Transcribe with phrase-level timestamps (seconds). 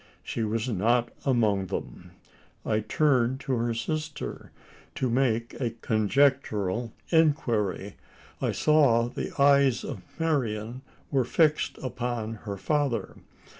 [0.23, 2.13] She was not among them!
[2.65, 4.49] I turned to her sister
[4.95, 7.97] to make a conjectural inquiry.
[8.41, 13.17] I saw that the eyes of Marian were fixed upon her father.